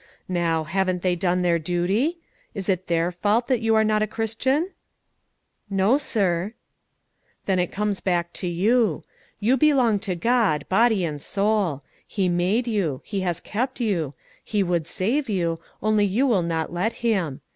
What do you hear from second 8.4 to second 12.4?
you. You belong to God, body and soul: He